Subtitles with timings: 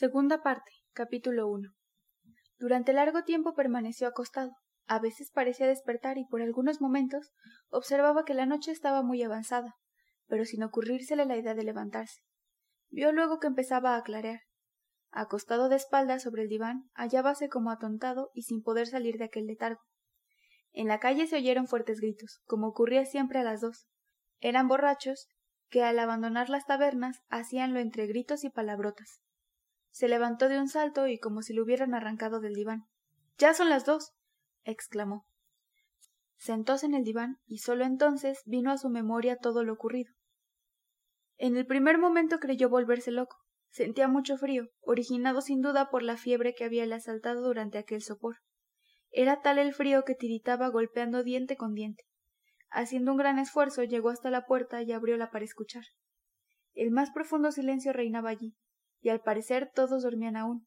[0.00, 0.72] Segunda parte.
[0.94, 1.68] Capítulo 1.
[2.58, 4.52] Durante largo tiempo permaneció acostado.
[4.86, 7.32] A veces parecía despertar y por algunos momentos
[7.68, 9.74] observaba que la noche estaba muy avanzada,
[10.26, 12.22] pero sin ocurrírsele la idea de levantarse.
[12.88, 14.40] Vio luego que empezaba a clarear.
[15.10, 19.44] Acostado de espaldas sobre el diván, hallábase como atontado y sin poder salir de aquel
[19.44, 19.82] letargo.
[20.72, 23.86] En la calle se oyeron fuertes gritos, como ocurría siempre a las dos.
[24.38, 25.26] Eran borrachos
[25.68, 29.20] que al abandonar las tabernas hacíanlo entre gritos y palabrotas.
[29.90, 32.86] Se levantó de un salto y como si lo hubieran arrancado del diván.
[33.38, 34.12] Ya son las dos.
[34.64, 35.26] exclamó.
[36.36, 40.12] Sentóse en el diván y sólo entonces vino a su memoria todo lo ocurrido.
[41.36, 43.36] En el primer momento creyó volverse loco.
[43.70, 48.36] Sentía mucho frío, originado sin duda por la fiebre que había asaltado durante aquel sopor.
[49.10, 52.04] Era tal el frío que tiritaba golpeando diente con diente.
[52.70, 55.84] Haciendo un gran esfuerzo llegó hasta la puerta y abrióla para escuchar.
[56.74, 58.54] El más profundo silencio reinaba allí,
[59.00, 60.66] y al parecer todos dormían aún.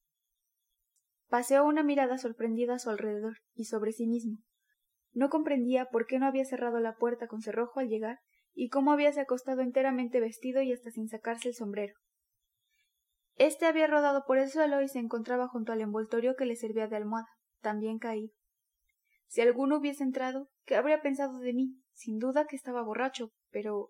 [1.27, 4.37] Paseó una mirada sorprendida a su alrededor y sobre sí mismo.
[5.13, 8.19] No comprendía por qué no había cerrado la puerta con cerrojo al llegar
[8.53, 11.95] y cómo habíase acostado enteramente vestido y hasta sin sacarse el sombrero.
[13.35, 16.87] Este había rodado por el suelo y se encontraba junto al envoltorio que le servía
[16.87, 17.29] de almohada,
[17.61, 18.33] también caído.
[19.27, 21.79] Si alguno hubiese entrado, ¿qué habría pensado de mí?
[21.93, 23.89] Sin duda que estaba borracho, pero.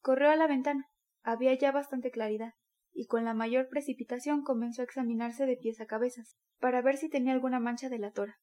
[0.00, 0.86] Corrió a la ventana.
[1.22, 2.52] Había ya bastante claridad,
[2.92, 7.08] y con la mayor precipitación comenzó a examinarse de pies a cabezas, para ver si
[7.08, 8.38] tenía alguna mancha de la tora.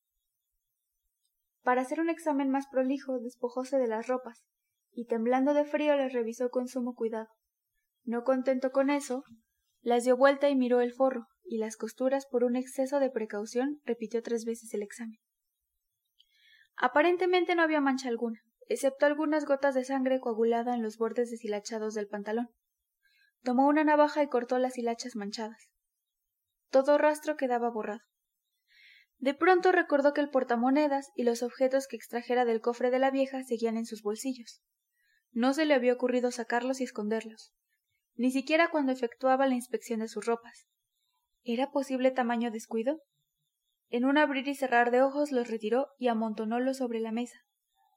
[1.61, 4.45] Para hacer un examen más prolijo, despojóse de las ropas,
[4.91, 7.27] y temblando de frío las revisó con sumo cuidado.
[8.03, 9.23] No contento con eso,
[9.81, 13.81] las dio vuelta y miró el forro, y las costuras por un exceso de precaución
[13.85, 15.19] repitió tres veces el examen.
[16.75, 21.93] Aparentemente no había mancha alguna, excepto algunas gotas de sangre coagulada en los bordes deshilachados
[21.93, 22.49] del pantalón.
[23.43, 25.69] Tomó una navaja y cortó las hilachas manchadas.
[26.69, 28.01] Todo rastro quedaba borrado.
[29.17, 33.11] De pronto recordó que el portamonedas y los objetos que extrajera del cofre de la
[33.11, 34.61] vieja seguían en sus bolsillos.
[35.31, 37.53] No se le había ocurrido sacarlos y esconderlos,
[38.15, 40.67] ni siquiera cuando efectuaba la inspección de sus ropas.
[41.43, 43.01] ¿Era posible tamaño descuido?
[43.89, 47.39] En un abrir y cerrar de ojos los retiró y amontonólos sobre la mesa,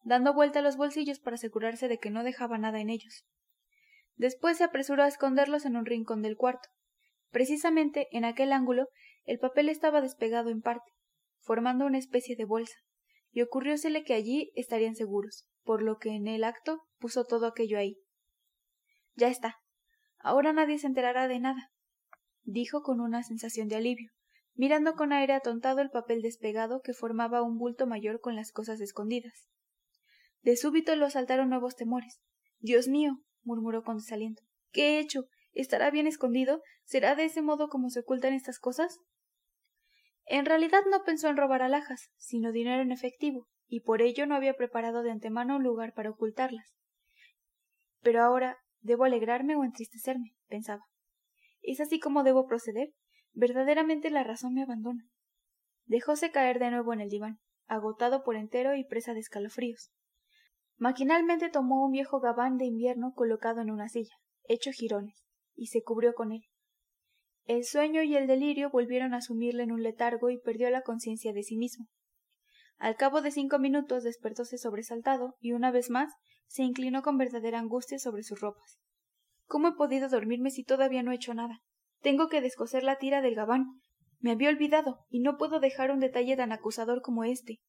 [0.03, 3.27] dando vuelta a los bolsillos para asegurarse de que no dejaba nada en ellos.
[4.23, 6.69] Después se apresuró a esconderlos en un rincón del cuarto.
[7.31, 8.87] Precisamente en aquel ángulo
[9.25, 10.93] el papel estaba despegado en parte,
[11.41, 12.77] formando una especie de bolsa,
[13.33, 17.77] y ocurriósele que allí estarían seguros, por lo que en el acto puso todo aquello
[17.79, 17.97] ahí.
[19.17, 19.57] Ya está.
[20.21, 21.73] Ahora nadie se enterará de nada,
[22.45, 24.13] dijo con una sensación de alivio,
[24.55, 28.81] mirando con aire atontado el papel despegado que formaba un bulto mayor con las cosas
[28.81, 29.49] escondidas.
[30.43, 32.21] De súbito lo asaltaron nuevos temores.
[32.61, 34.43] Dios mío, murmuró con desaliento.
[34.71, 35.25] ¿Qué he hecho?
[35.53, 36.63] ¿Estará bien escondido?
[36.85, 38.99] ¿Será de ese modo como se ocultan estas cosas?
[40.25, 44.35] En realidad no pensó en robar alhajas, sino dinero en efectivo, y por ello no
[44.35, 46.75] había preparado de antemano un lugar para ocultarlas.
[48.01, 50.85] Pero ahora debo alegrarme o entristecerme, pensaba.
[51.61, 52.93] ¿Es así como debo proceder?
[53.33, 55.09] Verdaderamente la razón me abandona.
[55.85, 59.91] Dejóse caer de nuevo en el diván, agotado por entero y presa de escalofríos.
[60.83, 64.17] Maquinalmente tomó un viejo gabán de invierno colocado en una silla,
[64.49, 65.23] hecho jirones,
[65.55, 66.43] y se cubrió con él.
[67.45, 71.33] El sueño y el delirio volvieron a sumirle en un letargo y perdió la conciencia
[71.33, 71.87] de sí mismo.
[72.79, 76.13] Al cabo de cinco minutos despertóse sobresaltado y una vez más
[76.49, 78.81] se inclinó con verdadera angustia sobre sus ropas.
[79.47, 81.61] ¿Cómo he podido dormirme si todavía no he hecho nada?
[82.01, 83.67] Tengo que descoser la tira del gabán.
[84.19, 87.61] Me había olvidado, y no puedo dejar un detalle tan acusador como este.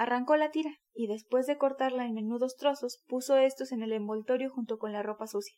[0.00, 4.48] Arrancó la tira, y después de cortarla en menudos trozos, puso estos en el envoltorio
[4.48, 5.54] junto con la ropa sucia.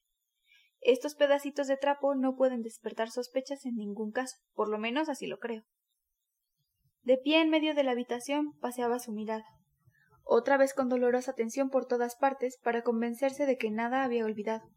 [0.81, 5.29] Estos pedacitos de trapo no pueden despertar sospechas en ningún caso, por lo menos así
[5.29, 5.63] lo creo.
[7.03, 9.45] De pie en medio de la habitación paseaba su mirada,
[10.25, 14.69] otra vez con dolorosa atención por todas partes para convencerse de que nada había olvidado.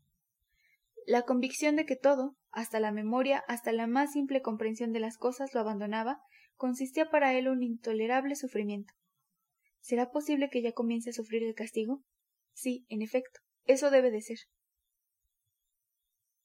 [1.07, 5.17] La convicción de que todo, hasta la memoria, hasta la más simple comprensión de las
[5.17, 6.21] cosas lo abandonaba,
[6.53, 8.93] consistía para él un intolerable sufrimiento.
[9.85, 12.01] ¿Será posible que ya comience a sufrir el castigo?
[12.53, 14.39] Sí, en efecto, eso debe de ser.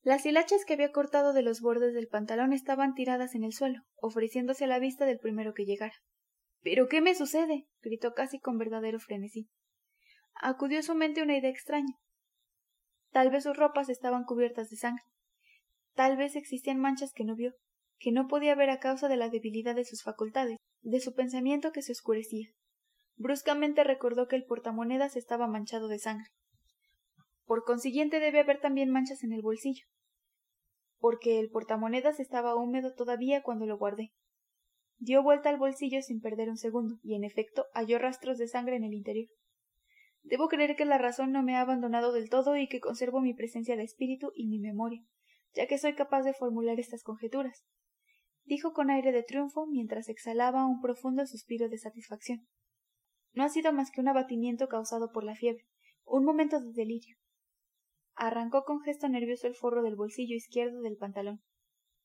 [0.03, 3.81] Las hilachas que había cortado de los bordes del pantalón estaban tiradas en el suelo,
[3.97, 5.95] ofreciéndose a la vista del primero que llegara.
[6.61, 7.67] ¿Pero qué me sucede?
[7.81, 9.49] gritó casi con verdadero frenesí.
[10.35, 11.97] Acudió a su mente una idea extraña.
[13.11, 15.05] Tal vez sus ropas estaban cubiertas de sangre.
[15.95, 17.55] Tal vez existían manchas que no vio,
[17.99, 21.73] que no podía ver a causa de la debilidad de sus facultades, de su pensamiento
[21.73, 22.51] que se oscurecía.
[23.23, 26.31] Bruscamente recordó que el portamonedas estaba manchado de sangre.
[27.45, 29.85] Por consiguiente debe haber también manchas en el bolsillo.
[30.99, 34.13] porque el portamonedas estaba húmedo todavía cuando lo guardé.
[34.99, 38.77] Dio vuelta al bolsillo sin perder un segundo, y en efecto halló rastros de sangre
[38.77, 39.29] en el interior.
[40.23, 43.35] Debo creer que la razón no me ha abandonado del todo y que conservo mi
[43.35, 45.03] presencia de espíritu y mi memoria,
[45.55, 47.65] ya que soy capaz de formular estas conjeturas,
[48.45, 52.47] dijo con aire de triunfo mientras exhalaba un profundo suspiro de satisfacción.
[53.33, 55.65] No ha sido más que un abatimiento causado por la fiebre,
[56.05, 57.17] un momento de delirio.
[58.15, 61.43] Arrancó con gesto nervioso el forro del bolsillo izquierdo del pantalón.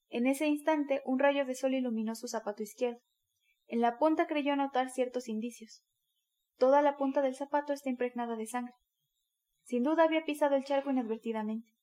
[0.10, 3.02] En ese instante un rayo de sol iluminó su zapato izquierdo.
[3.68, 5.84] En la punta creyó notar ciertos indicios.
[6.58, 8.76] Toda la punta del zapato está impregnada de sangre.
[9.64, 11.74] Sin duda había pisado el charco inadvertidamente.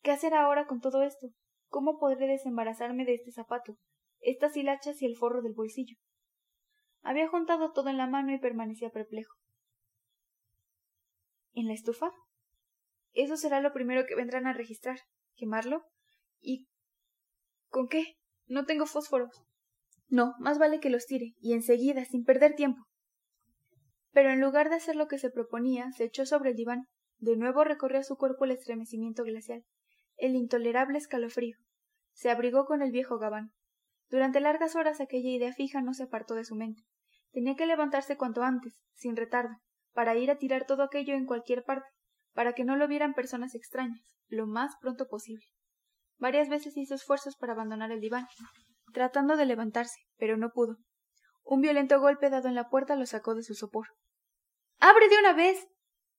[0.00, 1.28] ¿Qué hacer ahora con todo esto?
[1.68, 3.76] ¿Cómo podré desembarazarme de este zapato,
[4.20, 5.96] estas hilachas y el forro del bolsillo?
[7.02, 9.34] Había juntado todo en la mano y permanecía perplejo.
[11.54, 12.10] ¿En la estufa?
[13.12, 15.00] Eso será lo primero que vendrán a registrar.
[15.36, 15.84] ¿Quemarlo?
[16.40, 16.68] ¿Y
[17.68, 18.16] con qué?
[18.46, 19.42] No tengo fósforos.
[20.08, 22.82] No, más vale que los tire, y enseguida, sin perder tiempo.
[24.12, 26.86] Pero en lugar de hacer lo que se proponía, se echó sobre el diván.
[27.18, 29.64] De nuevo recorrió su cuerpo el estremecimiento glacial,
[30.16, 31.56] el intolerable escalofrío.
[32.12, 33.52] Se abrigó con el viejo gabán.
[34.10, 36.82] Durante largas horas aquella idea fija no se apartó de su mente.
[37.32, 39.56] Tenía que levantarse cuanto antes, sin retardo,
[39.92, 41.88] para ir a tirar todo aquello en cualquier parte,
[42.34, 45.46] para que no lo vieran personas extrañas, lo más pronto posible.
[46.18, 48.26] Varias veces hizo esfuerzos para abandonar el diván,
[48.92, 50.76] tratando de levantarse, pero no pudo.
[51.44, 53.88] Un violento golpe dado en la puerta lo sacó de su sopor.
[54.78, 55.66] ¡Abre de una vez!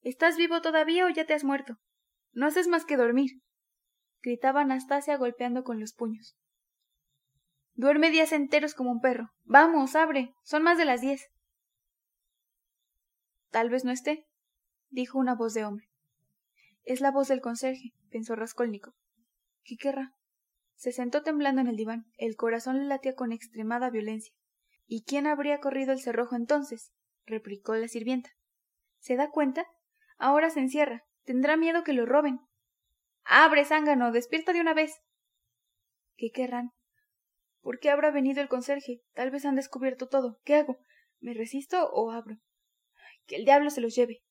[0.01, 1.75] ¿Estás vivo todavía o ya te has muerto?
[2.33, 3.31] No haces más que dormir.
[4.21, 6.35] gritaba Anastasia golpeando con los puños.
[7.75, 9.31] Duerme días enteros como un perro.
[9.43, 10.33] Vamos, abre.
[10.43, 11.29] Son más de las diez.
[13.49, 14.27] Tal vez no esté,
[14.89, 15.87] dijo una voz de hombre.
[16.83, 18.93] Es la voz del conserje, pensó Raskolnikov.
[19.63, 20.13] ¿Qué querrá?
[20.75, 22.05] Se sentó temblando en el diván.
[22.17, 24.33] El corazón le latía con extremada violencia.
[24.85, 26.91] ¿Y quién habría corrido el cerrojo entonces?
[27.25, 28.31] replicó la sirvienta.
[28.99, 29.65] ¿Se da cuenta?
[30.17, 31.03] Ahora se encierra.
[31.23, 32.39] Tendrá miedo que lo roben.
[33.23, 34.11] Abre, zángano.
[34.11, 34.99] Despierta de una vez.
[36.17, 36.71] ¿Qué querrán?
[37.63, 38.99] ¿Por qué habrá venido el conserje?
[39.13, 40.37] Tal vez han descubierto todo.
[40.43, 40.77] ¿Qué hago?
[41.21, 42.35] ¿Me resisto o abro?
[43.25, 44.21] Que el diablo se los lleve.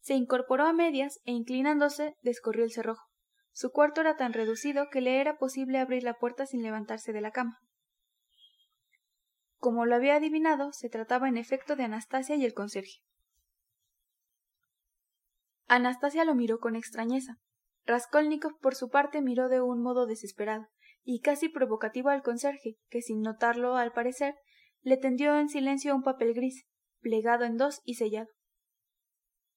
[0.00, 3.06] Se incorporó a medias e inclinándose descorrió el cerrojo.
[3.52, 7.20] Su cuarto era tan reducido que le era posible abrir la puerta sin levantarse de
[7.20, 7.58] la cama.
[9.58, 13.02] Como lo había adivinado, se trataba en efecto de Anastasia y el conserje.
[15.66, 17.36] Anastasia lo miró con extrañeza.
[17.84, 20.68] Raskolnikov, por su parte, miró de un modo desesperado
[21.04, 24.34] y casi provocativo al conserje, que sin notarlo al parecer,
[24.80, 26.66] le tendió en silencio un papel gris,
[27.00, 28.28] plegado en dos y sellado.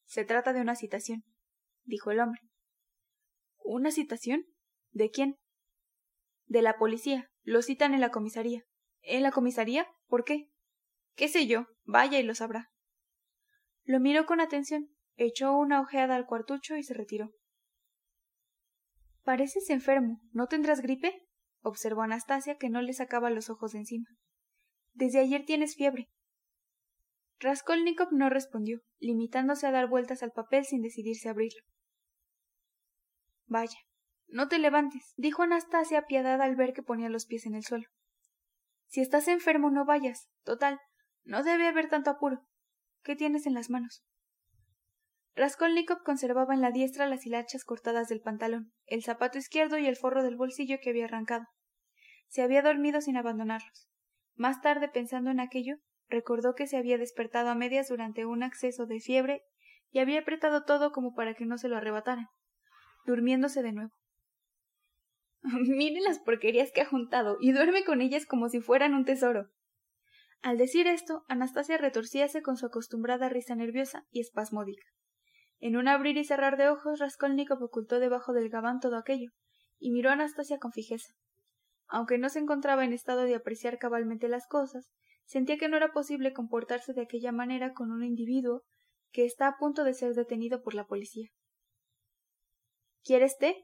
[0.05, 1.23] Se trata de una citación,
[1.83, 2.41] dijo el hombre.
[3.63, 4.45] ¿Una citación?
[4.91, 5.37] ¿De quién?
[6.45, 7.29] De la policía.
[7.43, 8.63] Lo citan en la comisaría.
[9.01, 9.87] ¿En la comisaría?
[10.07, 10.49] ¿Por qué?
[11.15, 11.65] ¿Qué sé yo?
[11.83, 12.69] Vaya y lo sabrá.
[13.83, 17.31] Lo miró con atención, echó una ojeada al cuartucho y se retiró.
[19.23, 20.21] Pareces enfermo.
[20.31, 21.26] ¿No tendrás gripe?
[21.61, 24.07] Observó Anastasia, que no le sacaba los ojos de encima.
[24.93, 26.09] Desde ayer tienes fiebre.
[27.39, 31.61] Raskolnikov no respondió, limitándose a dar vueltas al papel sin decidirse a abrirlo.
[33.45, 33.77] Vaya,
[34.27, 37.85] no te levantes, dijo Anastasia apiadada al ver que ponía los pies en el suelo.
[38.87, 40.29] Si estás enfermo, no vayas.
[40.43, 40.79] Total,
[41.23, 42.41] no debe haber tanto apuro.
[43.03, 44.03] ¿Qué tienes en las manos?
[45.35, 49.95] Raskolnikov conservaba en la diestra las hilachas cortadas del pantalón, el zapato izquierdo y el
[49.95, 51.45] forro del bolsillo que había arrancado.
[52.27, 53.89] Se había dormido sin abandonarlos.
[54.35, 55.77] Más tarde, pensando en aquello,
[56.09, 59.43] recordó que se había despertado a medias durante un acceso de fiebre
[59.91, 62.27] y había apretado todo como para que no se lo arrebataran
[63.07, 63.91] durmiéndose de nuevo.
[65.41, 69.49] Miren las porquerías que ha juntado y duerme con ellas como si fueran un tesoro.
[70.43, 74.85] Al decir esto, Anastasia retorcíase con su acostumbrada risa nerviosa y espasmódica.
[75.59, 79.31] En un abrir y cerrar de ojos, Raskolnikov ocultó debajo del gabán todo aquello,
[79.79, 81.13] y miró a Anastasia con fijeza.
[81.87, 84.91] Aunque no se encontraba en estado de apreciar cabalmente las cosas,
[85.25, 88.63] sentía que no era posible comportarse de aquella manera con un individuo
[89.11, 91.29] que está a punto de ser detenido por la policía.
[93.03, 93.63] ¿Quieres té?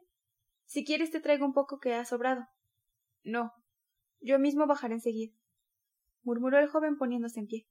[0.65, 2.47] Si quieres te traigo un poco que ha sobrado.
[3.23, 3.51] No.
[4.19, 5.33] Yo mismo bajaré enseguida.
[6.21, 7.67] murmuró el joven poniéndose en pie.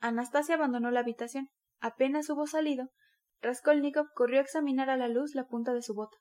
[0.00, 1.48] Anastasia abandonó la habitación.
[1.78, 2.90] Apenas hubo salido,
[3.42, 6.16] Raskolnikov corrió a examinar a la luz la punta de su bota.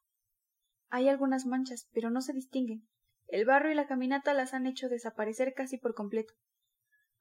[0.89, 2.87] Hay algunas manchas, pero no se distinguen.
[3.27, 6.33] El barro y la caminata las han hecho desaparecer casi por completo.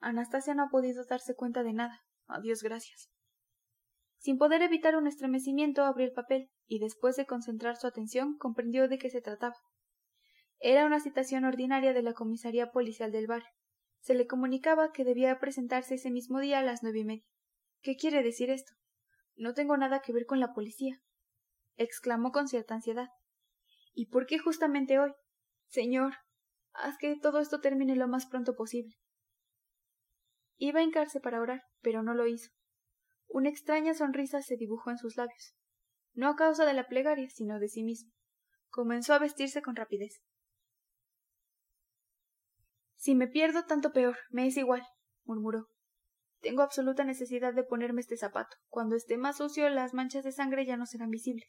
[0.00, 2.02] Anastasia no ha podido darse cuenta de nada.
[2.26, 3.10] Adiós, gracias.
[4.18, 8.88] Sin poder evitar un estremecimiento, abrió el papel y después de concentrar su atención comprendió
[8.88, 9.56] de qué se trataba.
[10.58, 13.50] Era una citación ordinaria de la comisaría policial del barrio.
[14.00, 17.24] Se le comunicaba que debía presentarse ese mismo día a las nueve y media.
[17.80, 18.72] ¿Qué quiere decir esto?
[19.42, 21.02] No tengo nada que ver con la policía.
[21.74, 23.08] exclamó con cierta ansiedad.
[23.92, 25.12] ¿Y por qué justamente hoy?
[25.66, 26.14] Señor,
[26.74, 28.94] haz que todo esto termine lo más pronto posible.
[30.58, 32.52] Iba a hincarse para orar, pero no lo hizo.
[33.26, 35.56] Una extraña sonrisa se dibujó en sus labios,
[36.12, 38.12] no a causa de la plegaria, sino de sí mismo.
[38.68, 40.22] Comenzó a vestirse con rapidez.
[42.94, 44.86] Si me pierdo, tanto peor, me es igual,
[45.24, 45.66] murmuró.
[46.42, 48.56] Tengo absoluta necesidad de ponerme este zapato.
[48.68, 51.48] Cuando esté más sucio, las manchas de sangre ya no serán visibles.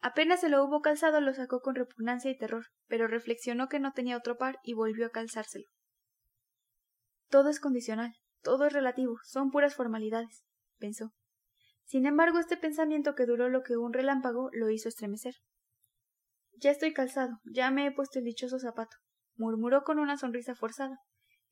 [0.00, 3.92] Apenas se lo hubo calzado, lo sacó con repugnancia y terror, pero reflexionó que no
[3.92, 5.64] tenía otro par y volvió a calzárselo.
[7.30, 10.44] Todo es condicional, todo es relativo, son puras formalidades,
[10.78, 11.12] pensó.
[11.84, 15.36] Sin embargo, este pensamiento que duró lo que un relámpago lo hizo estremecer.
[16.56, 18.96] Ya estoy calzado, ya me he puesto el dichoso zapato
[19.38, 20.98] murmuró con una sonrisa forzada,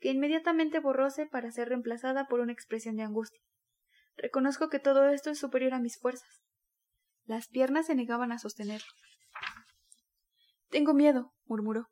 [0.00, 3.40] que inmediatamente borróse para ser reemplazada por una expresión de angustia.
[4.16, 6.42] Reconozco que todo esto es superior a mis fuerzas.
[7.24, 8.86] Las piernas se negaban a sostenerlo.
[10.70, 11.88] Tengo miedo, murmuró.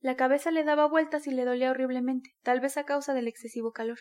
[0.00, 3.72] La cabeza le daba vueltas y le dolía horriblemente, tal vez a causa del excesivo
[3.72, 3.98] calor.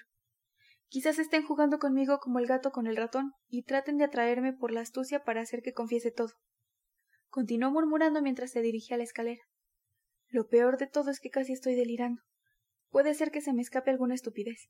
[0.90, 4.72] Quizás estén jugando conmigo como el gato con el ratón, y traten de atraerme por
[4.72, 6.34] la astucia para hacer que confiese todo.
[7.30, 9.42] Continuó murmurando mientras se dirigía a la escalera.
[10.30, 12.22] Lo peor de todo es que casi estoy delirando.
[12.90, 14.70] Puede ser que se me escape alguna estupidez.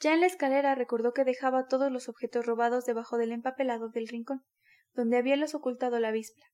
[0.00, 4.06] Ya en la escalera recordó que dejaba todos los objetos robados debajo del empapelado del
[4.06, 4.44] rincón,
[4.94, 6.46] donde habíalos ocultado la víspera.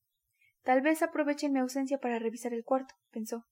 [0.63, 3.45] Tal vez aprovechen mi ausencia para revisar el cuarto, pensó.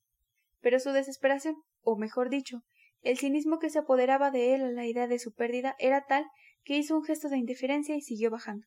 [0.60, 2.62] Pero su desesperación, o mejor dicho,
[3.02, 6.24] el cinismo que se apoderaba de él a la idea de su pérdida era tal
[6.64, 8.66] que hizo un gesto de indiferencia y siguió bajando.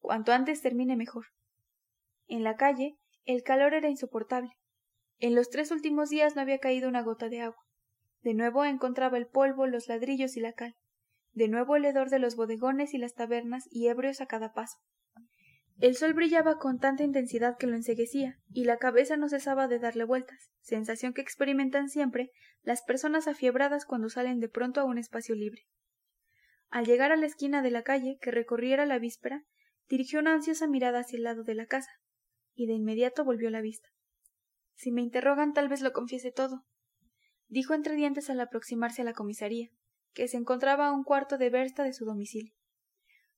[0.00, 1.26] Cuanto antes termine mejor.
[2.26, 4.50] En la calle, el calor era insoportable.
[5.20, 7.64] En los tres últimos días no había caído una gota de agua.
[8.22, 10.76] De nuevo encontraba el polvo, los ladrillos y la cal.
[11.32, 14.78] De nuevo el hedor de los bodegones y las tabernas y ebrios a cada paso.
[15.80, 19.78] El sol brillaba con tanta intensidad que lo enseguecía, y la cabeza no cesaba de
[19.78, 22.32] darle vueltas, sensación que experimentan siempre
[22.62, 25.62] las personas afiebradas cuando salen de pronto a un espacio libre.
[26.68, 29.44] Al llegar a la esquina de la calle que recorriera la víspera,
[29.88, 31.90] dirigió una ansiosa mirada hacia el lado de la casa,
[32.54, 33.88] y de inmediato volvió la vista.
[34.78, 36.64] Si me interrogan tal vez lo confiese todo,
[37.48, 39.70] dijo entre dientes al aproximarse a la comisaría,
[40.14, 42.54] que se encontraba a un cuarto de versta de su domicilio.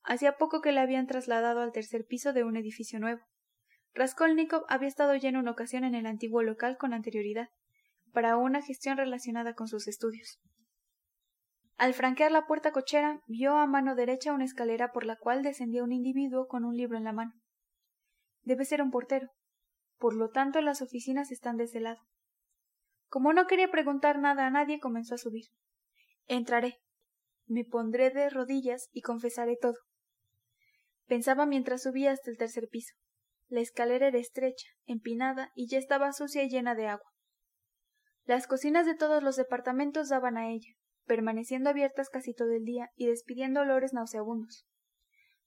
[0.03, 3.23] Hacía poco que la habían trasladado al tercer piso de un edificio nuevo.
[3.95, 7.49] Raskolnikov había estado ya en una ocasión en el antiguo local con anterioridad,
[8.13, 10.43] para una gestión relacionada con sus estudios.
[11.79, 15.85] Al franquear la puerta cochera, vio a mano derecha una escalera por la cual descendía
[15.85, 17.33] un individuo con un libro en la mano.
[18.43, 19.31] Debe ser un portero.
[20.01, 22.01] Por lo tanto, las oficinas están de ese lado.
[23.09, 25.45] Como no quería preguntar nada a nadie, comenzó a subir.
[26.27, 26.79] Entraré.
[27.47, 29.77] Me pondré de rodillas y confesaré todo.
[31.07, 32.95] Pensaba mientras subía hasta el tercer piso.
[33.49, 37.11] La escalera era estrecha, empinada y ya estaba sucia y llena de agua.
[38.25, 40.73] Las cocinas de todos los departamentos daban a ella,
[41.05, 44.65] permaneciendo abiertas casi todo el día y despidiendo olores nauseabundos.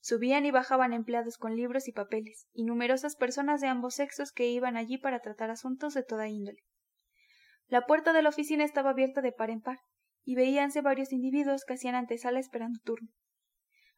[0.03, 4.47] Subían y bajaban empleados con libros y papeles, y numerosas personas de ambos sexos que
[4.47, 6.61] iban allí para tratar asuntos de toda índole.
[7.67, 9.79] La puerta de la oficina estaba abierta de par en par,
[10.25, 13.11] y veíanse varios individuos que hacían antesala esperando turno.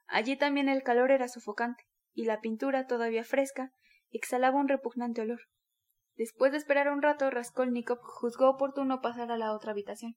[0.06, 3.72] Allí también el calor era sofocante, y la pintura, todavía fresca,
[4.12, 5.42] exhalaba un repugnante olor.
[6.18, 10.14] Después de esperar un rato, Raskolnikov juzgó oportuno pasar a la otra habitación.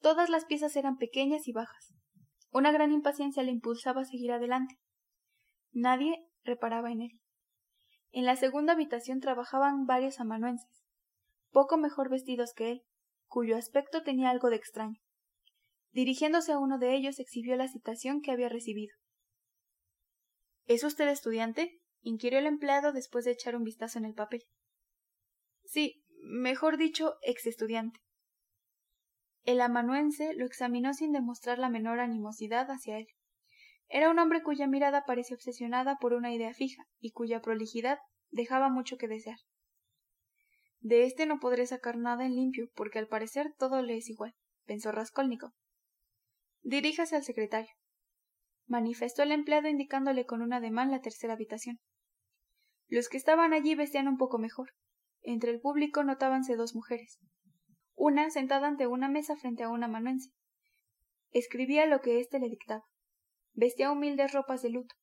[0.00, 1.94] Todas las piezas eran pequeñas y bajas,
[2.52, 4.78] una gran impaciencia le impulsaba a seguir adelante.
[5.72, 7.20] Nadie reparaba en él.
[8.10, 10.84] En la segunda habitación trabajaban varios amanuenses,
[11.50, 12.82] poco mejor vestidos que él,
[13.26, 15.00] cuyo aspecto tenía algo de extraño.
[15.92, 18.94] Dirigiéndose a uno de ellos exhibió la citación que había recibido.
[20.66, 21.80] ¿Es usted estudiante?
[22.02, 24.42] inquirió el empleado después de echar un vistazo en el papel.
[25.64, 28.00] Sí, mejor dicho, ex estudiante.
[29.44, 33.08] El amanuense lo examinó sin demostrar la menor animosidad hacia él.
[33.88, 37.98] Era un hombre cuya mirada parecía obsesionada por una idea fija y cuya prolijidad
[38.30, 39.38] dejaba mucho que desear.
[40.80, 44.34] De éste no podré sacar nada en limpio, porque al parecer todo le es igual,
[44.64, 45.52] pensó Raskolnikov.
[46.62, 47.70] Diríjase al secretario.
[48.66, 51.80] Manifestó el empleado indicándole con un ademán la tercera habitación.
[52.88, 54.70] Los que estaban allí vestían un poco mejor.
[55.22, 57.18] Entre el público notábanse dos mujeres,
[58.04, 60.32] una sentada ante una mesa frente a un amanuense.
[61.30, 62.84] Escribía lo que éste le dictaba.
[63.52, 64.96] Vestía humildes ropas de luto.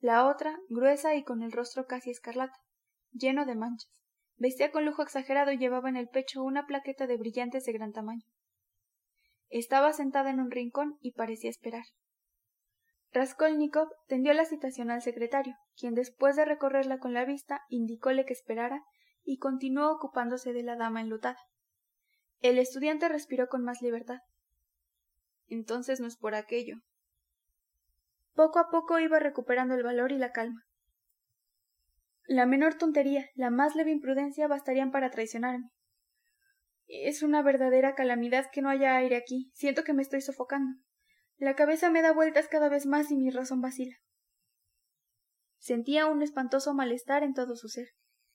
[0.00, 2.58] la otra gruesa y con el rostro casi escarlata,
[3.12, 4.02] lleno de manchas.
[4.38, 7.92] Vestía con lujo exagerado y llevaba en el pecho una plaqueta de brillantes de gran
[7.92, 8.26] tamaño.
[9.48, 11.84] Estaba sentada en un rincón y parecía esperar.
[13.12, 18.32] Raskolnikov tendió la citación al secretario, quien después de recorrerla con la vista indicóle que
[18.32, 18.82] esperara
[19.22, 21.38] y continuó ocupándose de la dama enlutada.
[22.42, 24.18] El estudiante respiró con más libertad.
[25.46, 26.76] Entonces no es por aquello.
[28.34, 30.64] Poco a poco iba recuperando el valor y la calma.
[32.26, 35.70] La menor tontería, la más leve imprudencia bastarían para traicionarme.
[36.86, 39.50] Es una verdadera calamidad que no haya aire aquí.
[39.54, 40.80] Siento que me estoy sofocando.
[41.36, 43.96] La cabeza me da vueltas cada vez más y mi razón vacila.
[45.58, 47.88] Sentía un espantoso malestar en todo su ser,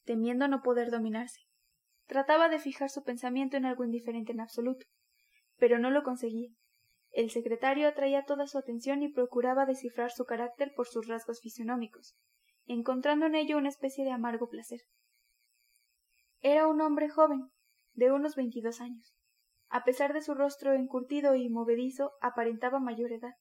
[0.05, 1.41] temiendo no poder dominarse.
[2.07, 4.85] Trataba de fijar su pensamiento en algo indiferente en absoluto,
[5.57, 6.49] pero no lo conseguía.
[7.11, 12.15] El secretario atraía toda su atención y procuraba descifrar su carácter por sus rasgos fisionómicos,
[12.65, 14.81] encontrando en ello una especie de amargo placer.
[16.41, 17.49] Era un hombre joven,
[17.93, 19.15] de unos veintidós años.
[19.69, 23.33] A pesar de su rostro encurtido y movedizo, aparentaba mayor edad.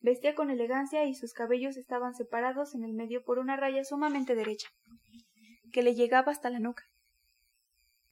[0.00, 4.34] Vestía con elegancia y sus cabellos estaban separados en el medio por una raya sumamente
[4.34, 4.68] derecha,
[5.72, 6.84] que le llegaba hasta la nuca.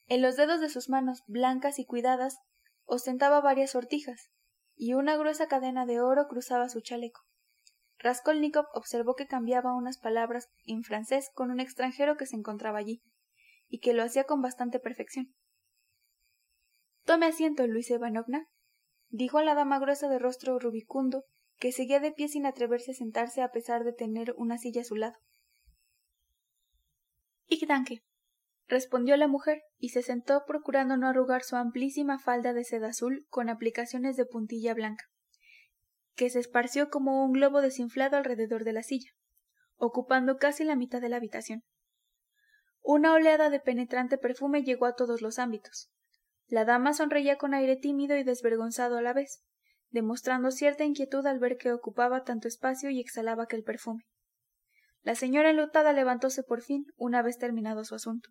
[0.06, 2.38] En los dedos de sus manos, blancas y cuidadas,
[2.84, 4.30] ostentaba varias sortijas,
[4.74, 7.22] y una gruesa cadena de oro cruzaba su chaleco.
[7.98, 13.02] Raskolnikov observó que cambiaba unas palabras en francés con un extranjero que se encontraba allí,
[13.68, 15.34] y que lo hacía con bastante perfección.
[17.04, 18.48] Tome asiento, Luisa Ivanovna,
[19.08, 21.24] dijo la dama gruesa de rostro rubicundo,
[21.58, 24.84] que seguía de pie sin atreverse a sentarse a pesar de tener una silla a
[24.84, 25.18] su lado.
[27.46, 27.66] Ich
[28.68, 33.26] respondió la mujer, y se sentó procurando no arrugar su amplísima falda de seda azul
[33.28, 35.04] con aplicaciones de puntilla blanca
[36.14, 39.10] que se esparció como un globo desinflado alrededor de la silla,
[39.76, 41.62] ocupando casi la mitad de la habitación.
[42.82, 45.90] Una oleada de penetrante perfume llegó a todos los ámbitos.
[46.48, 49.42] La dama sonreía con aire tímido y desvergonzado a la vez,
[49.90, 54.04] demostrando cierta inquietud al ver que ocupaba tanto espacio y exhalaba aquel perfume.
[55.02, 58.30] La señora enlutada levantóse por fin, una vez terminado su asunto.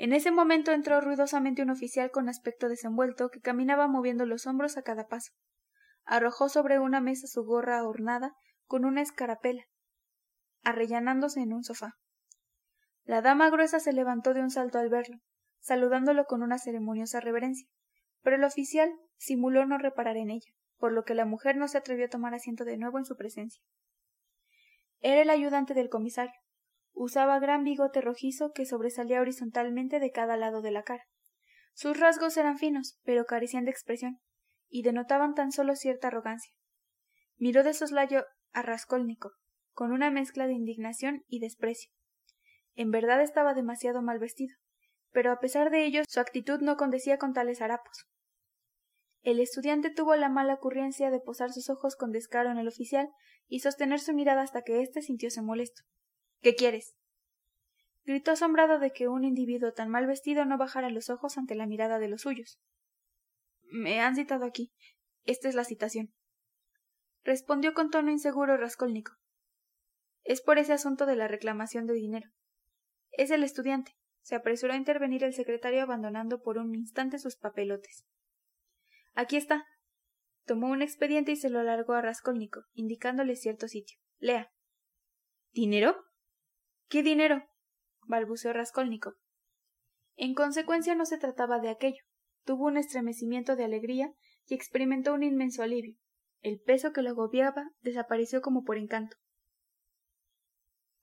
[0.00, 4.78] En ese momento entró ruidosamente un oficial con aspecto desenvuelto que caminaba moviendo los hombros
[4.78, 5.32] a cada paso
[6.08, 8.34] arrojó sobre una mesa su gorra ornada
[8.66, 9.64] con una escarapela,
[10.64, 11.96] arrellanándose en un sofá.
[13.04, 15.18] La dama gruesa se levantó de un salto al verlo,
[15.60, 17.68] saludándolo con una ceremoniosa reverencia,
[18.22, 21.76] pero el oficial simuló no reparar en ella, por lo que la mujer no se
[21.76, 23.62] atrevió a tomar asiento de nuevo en su presencia.
[25.00, 26.40] Era el ayudante del comisario.
[27.00, 31.04] Usaba gran bigote rojizo que sobresalía horizontalmente de cada lado de la cara.
[31.72, 34.18] Sus rasgos eran finos, pero carecían de expresión,
[34.68, 36.52] y denotaban tan solo cierta arrogancia.
[37.36, 39.30] Miró de soslayo a Raskolnikov,
[39.74, 41.92] con una mezcla de indignación y desprecio.
[42.74, 44.56] En verdad estaba demasiado mal vestido,
[45.12, 48.08] pero a pesar de ello su actitud no condecía con tales harapos.
[49.22, 53.08] El estudiante tuvo la mala ocurrencia de posar sus ojos con descaro en el oficial
[53.46, 55.82] y sostener su mirada hasta que éste sintióse molesto.
[56.40, 56.94] ¿Qué quieres?
[58.04, 61.66] gritó asombrado de que un individuo tan mal vestido no bajara los ojos ante la
[61.66, 62.58] mirada de los suyos.
[63.70, 64.72] Me han citado aquí.
[65.24, 66.14] Esta es la citación.
[67.22, 69.16] Respondió con tono inseguro Raskolnikov.
[70.24, 72.30] Es por ese asunto de la reclamación de dinero.
[73.10, 73.92] Es el estudiante.
[74.22, 78.06] Se apresuró a intervenir el secretario abandonando por un instante sus papelotes.
[79.12, 79.66] Aquí está.
[80.46, 83.98] Tomó un expediente y se lo alargó a Raskolnikov, indicándole cierto sitio.
[84.18, 84.50] Lea.
[85.52, 86.07] ¿Dinero?
[86.88, 87.44] ¿Qué dinero?
[88.06, 89.14] balbuceó Raskolnikov.
[90.16, 92.02] En consecuencia no se trataba de aquello
[92.48, 94.10] tuvo un estremecimiento de alegría
[94.46, 95.98] y experimentó un inmenso alivio.
[96.40, 99.18] El peso que lo agobiaba desapareció como por encanto.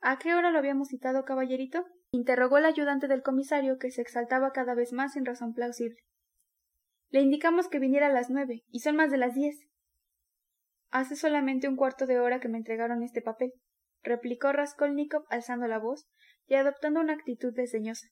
[0.01, 1.85] ¿A qué hora lo habíamos citado, caballerito?
[2.09, 5.99] interrogó el ayudante del comisario, que se exaltaba cada vez más sin razón plausible.
[7.09, 9.67] Le indicamos que viniera a las nueve, y son más de las diez.
[10.89, 13.53] Hace solamente un cuarto de hora que me entregaron este papel,
[14.05, 16.07] replicó Raskolnikov alzando la voz
[16.47, 18.07] y adoptando una actitud desdeñosa.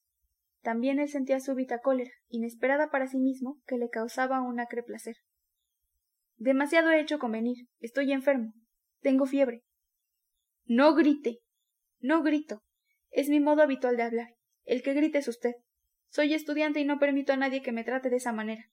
[0.61, 5.15] También él sentía súbita cólera, inesperada para sí mismo, que le causaba un acre placer.
[6.37, 7.67] Demasiado he hecho con venir.
[7.79, 8.53] Estoy enfermo.
[9.01, 9.63] Tengo fiebre.
[10.65, 11.39] No grite.
[11.99, 12.63] No grito.
[13.11, 14.27] Es mi modo habitual de hablar.
[14.65, 15.53] El que grite es usted.
[16.09, 18.65] Soy estudiante y no permito a nadie que me trate de esa manera.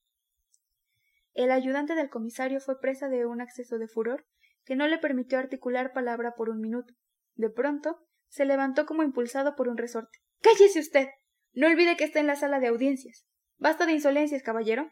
[1.33, 4.27] El ayudante del comisario fue presa de un acceso de furor
[4.65, 6.95] que no le permitió articular palabra por un minuto.
[7.35, 10.19] De pronto se levantó como impulsado por un resorte.
[10.41, 11.09] Cállese usted.
[11.53, 13.27] No olvide que está en la sala de audiencias.
[13.59, 14.91] Basta de insolencias, caballero.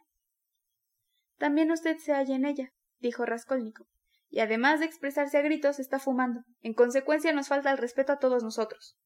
[1.38, 3.86] También usted se halla en ella, dijo Raskolnikov,
[4.28, 6.42] y además de expresarse a gritos está fumando.
[6.60, 8.98] En consecuencia nos falta el respeto a todos nosotros.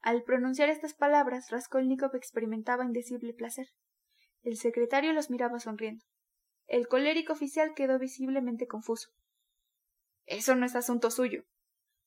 [0.00, 3.66] Al pronunciar estas palabras, Raskolnikov experimentaba indecible placer.
[4.42, 6.04] El secretario los miraba sonriendo.
[6.66, 9.10] El colérico oficial quedó visiblemente confuso.
[10.24, 11.44] Eso no es asunto suyo,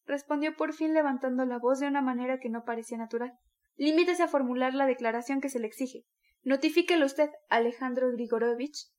[0.06, 3.38] respondió por fin levantando la voz de una manera que no parecía natural.
[3.76, 6.06] Limítese a formular la declaración que se le exige.
[6.44, 8.90] Notifíquelo usted, Alejandro Grigorovich.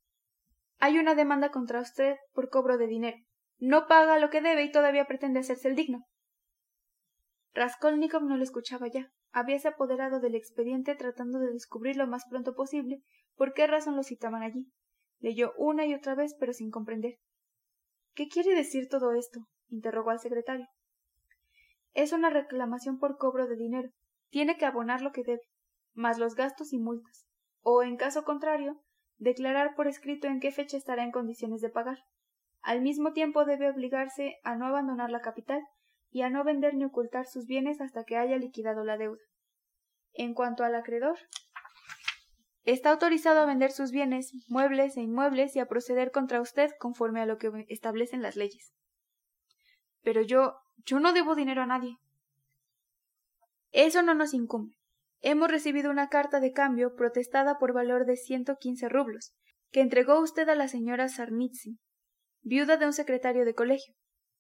[0.78, 3.18] Hay una demanda contra usted por cobro de dinero.
[3.58, 6.06] No paga lo que debe y todavía pretende hacerse el digno.
[7.54, 9.12] Raskolnikov no lo escuchaba ya.
[9.30, 13.02] Habíase apoderado del expediente tratando de descubrir lo más pronto posible
[13.36, 14.66] por qué razón lo citaban allí.
[15.20, 17.18] Leyó una y otra vez, pero sin comprender.
[18.14, 19.40] ¿Qué quiere decir todo esto?
[19.68, 20.66] interrogó al secretario.
[21.92, 23.90] Es una reclamación por cobro de dinero.
[24.30, 25.42] Tiene que abonar lo que debe,
[25.92, 27.26] más los gastos y multas,
[27.60, 28.82] o, en caso contrario,
[29.18, 31.98] declarar por escrito en qué fecha estará en condiciones de pagar.
[32.62, 35.62] Al mismo tiempo debe obligarse a no abandonar la capital
[36.10, 39.20] y a no vender ni ocultar sus bienes hasta que haya liquidado la deuda.
[40.12, 41.18] En cuanto al acreedor,
[42.64, 47.20] está autorizado a vender sus bienes, muebles e inmuebles y a proceder contra usted conforme
[47.20, 48.72] a lo que establecen las leyes.
[50.02, 51.96] Pero yo yo no debo dinero a nadie.
[53.70, 54.76] Eso no nos incumbe.
[55.20, 59.32] Hemos recibido una carta de cambio protestada por valor de ciento quince rublos,
[59.70, 61.78] que entregó usted a la señora Sarnitsyn,
[62.42, 63.94] viuda de un secretario de colegio.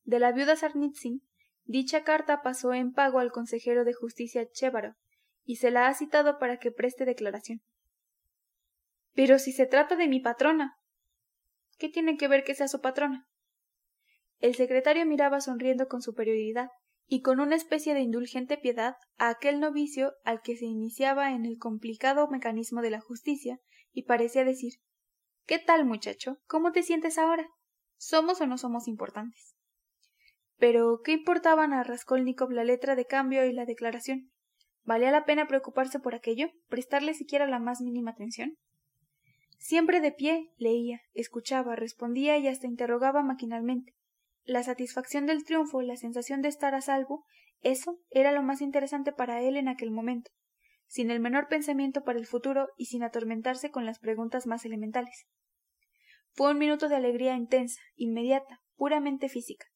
[0.04, 1.22] De la viuda Sarnitsyn,
[1.64, 4.96] dicha carta pasó en pago al consejero de justicia Chévaro,
[5.44, 7.62] y se la ha citado para que preste declaración.
[9.14, 10.78] Pero si se trata de mi patrona.
[11.78, 13.26] ¿Qué tiene que ver que sea su patrona?
[14.42, 16.68] El secretario miraba sonriendo con superioridad
[17.06, 21.46] y con una especie de indulgente piedad a aquel novicio al que se iniciaba en
[21.46, 23.60] el complicado mecanismo de la justicia
[23.92, 24.74] y parecía decir
[25.46, 26.38] ¿Qué tal, muchacho?
[26.48, 27.46] ¿Cómo te sientes ahora?
[27.98, 29.54] ¿Somos o no somos importantes?
[30.56, 34.32] Pero ¿qué importaban a Raskolnikov la letra de cambio y la declaración?
[34.82, 36.48] ¿Valía la pena preocuparse por aquello?
[36.68, 38.56] ¿Prestarle siquiera la más mínima atención?
[39.58, 43.94] Siempre de pie, leía, escuchaba, respondía y hasta interrogaba maquinalmente,
[44.44, 47.24] la satisfacción del triunfo, la sensación de estar a salvo,
[47.60, 50.30] eso era lo más interesante para él en aquel momento,
[50.86, 55.26] sin el menor pensamiento para el futuro y sin atormentarse con las preguntas más elementales.
[56.32, 59.66] Fue un minuto de alegría intensa, inmediata, puramente física.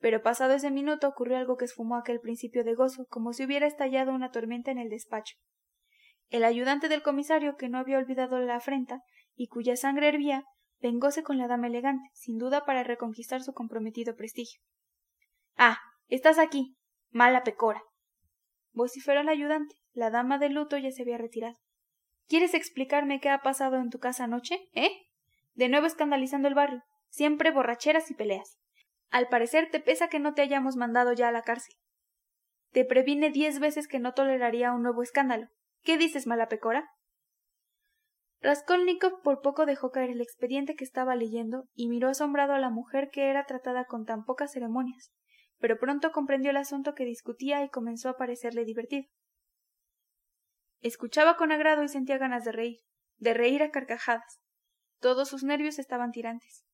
[0.00, 3.66] Pero pasado ese minuto ocurrió algo que esfumó aquel principio de gozo, como si hubiera
[3.66, 5.36] estallado una tormenta en el despacho.
[6.30, 9.00] El ayudante del comisario, que no había olvidado la afrenta,
[9.36, 10.44] y cuya sangre hervía,
[10.80, 14.60] vengóse con la dama elegante, sin duda para reconquistar su comprometido prestigio.
[15.56, 16.76] Ah, estás aquí.
[17.10, 17.82] Mala pecora.
[18.72, 19.76] vociferó el ayudante.
[19.92, 21.56] La dama de luto ya se había retirado.
[22.26, 24.58] ¿Quieres explicarme qué ha pasado en tu casa anoche?
[24.74, 24.90] ¿Eh?
[25.54, 26.82] De nuevo escandalizando el barrio.
[27.08, 28.58] Siempre borracheras y peleas.
[29.10, 31.76] Al parecer te pesa que no te hayamos mandado ya a la cárcel.
[32.72, 35.46] Te previne diez veces que no toleraría un nuevo escándalo.
[35.84, 36.90] ¿Qué dices, mala pecora?
[38.44, 42.68] Raskolnikov por poco dejó caer el expediente que estaba leyendo y miró asombrado a la
[42.68, 45.14] mujer que era tratada con tan pocas ceremonias,
[45.58, 49.08] pero pronto comprendió el asunto que discutía y comenzó a parecerle divertido.
[50.82, 52.80] Escuchaba con agrado y sentía ganas de reír,
[53.16, 54.42] de reír a carcajadas.
[55.00, 56.66] Todos sus nervios estaban tirantes.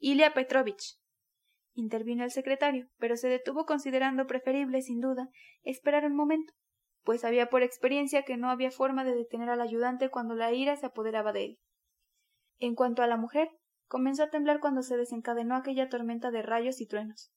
[0.00, 0.98] Ilia Petrovich,
[1.74, 5.28] intervino el secretario, pero se detuvo considerando preferible, sin duda,
[5.62, 6.52] esperar un momento
[7.08, 10.76] pues sabía por experiencia que no había forma de detener al ayudante cuando la ira
[10.76, 11.58] se apoderaba de él.
[12.58, 13.48] En cuanto a la mujer,
[13.86, 17.32] comenzó a temblar cuando se desencadenó aquella tormenta de rayos y truenos.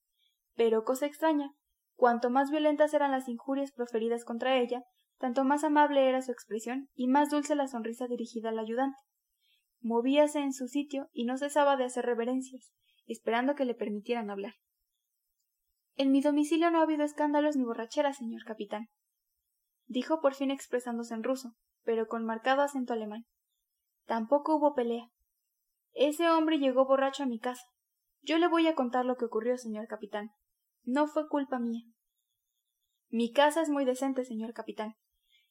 [0.57, 1.51] Pero, cosa extraña,
[1.95, 4.83] cuanto más violentas eran las injurias proferidas contra ella,
[5.19, 8.99] tanto más amable era su expresión y más dulce la sonrisa dirigida al ayudante.
[9.79, 12.73] Movíase en su sitio y no cesaba de hacer reverencias,
[13.05, 14.55] esperando que le permitieran hablar.
[15.95, 18.89] En mi domicilio no ha habido escándalos ni borracheras, señor capitán,
[19.91, 23.25] dijo por fin expresándose en ruso, pero con marcado acento alemán.
[24.05, 25.09] Tampoco hubo pelea.
[25.93, 27.63] Ese hombre llegó borracho a mi casa.
[28.21, 30.31] Yo le voy a contar lo que ocurrió, señor capitán.
[30.83, 31.83] No fue culpa mía.
[33.09, 34.95] Mi casa es muy decente, señor capitán,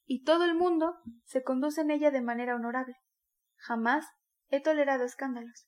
[0.05, 2.95] y todo el mundo se conduce en ella de manera honorable.
[3.57, 4.07] Jamás
[4.49, 5.67] he tolerado escándalos.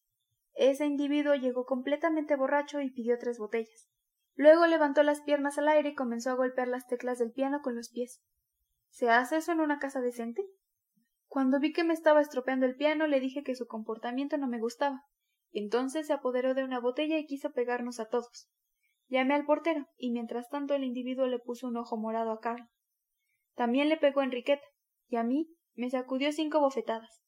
[0.54, 3.88] Ese individuo llegó completamente borracho y pidió tres botellas.
[4.36, 7.76] Luego levantó las piernas al aire y comenzó a golpear las teclas del piano con
[7.76, 8.24] los pies.
[8.94, 10.46] ¿Se hace eso en una casa decente?
[11.28, 14.60] Cuando vi que me estaba estropeando el piano, le dije que su comportamiento no me
[14.60, 15.02] gustaba.
[15.52, 18.52] Entonces se apoderó de una botella y quiso pegarnos a todos.
[19.08, 22.70] Llamé al portero, y mientras tanto el individuo le puso un ojo morado a Carl.
[23.56, 24.64] También le pegó a Enriqueta,
[25.08, 27.24] y a mí me sacudió cinco bofetadas.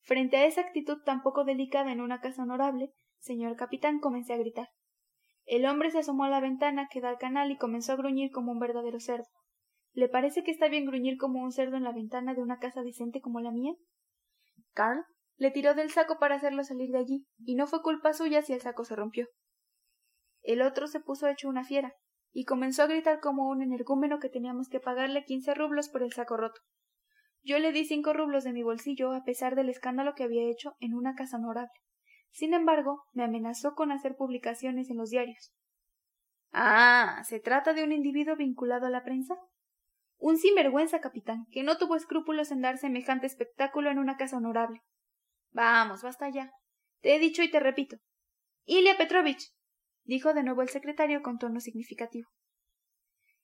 [0.00, 4.38] Frente a esa actitud tan poco delicada en una casa honorable, señor capitán, comencé a
[4.38, 4.70] gritar.
[5.44, 8.32] El hombre se asomó a la ventana que da al canal y comenzó a gruñir
[8.32, 9.28] como un verdadero cerdo.
[9.92, 12.82] ¿Le parece que está bien gruñir como un cerdo en la ventana de una casa
[12.82, 13.74] decente como la mía?
[14.72, 15.04] Carl
[15.36, 18.52] le tiró del saco para hacerlo salir de allí, y no fue culpa suya si
[18.52, 19.26] el saco se rompió.
[20.42, 21.94] El otro se puso hecho una fiera,
[22.32, 26.12] y comenzó a gritar como un energúmeno que teníamos que pagarle quince rublos por el
[26.12, 26.60] saco roto.
[27.42, 30.74] Yo le di cinco rublos de mi bolsillo a pesar del escándalo que había hecho
[30.78, 31.72] en una casa honorable.
[32.30, 35.52] Sin embargo, me amenazó con hacer publicaciones en los diarios.
[36.52, 39.36] Ah, ¿se trata de un individuo vinculado a la prensa?
[40.20, 44.82] Un sinvergüenza, capitán, que no tuvo escrúpulos en dar semejante espectáculo en una casa honorable.
[45.50, 46.52] Vamos, basta ya.
[47.00, 47.96] Te he dicho y te repito.
[48.66, 49.50] Ilia Petrovich.
[50.04, 52.28] dijo de nuevo el secretario con tono significativo.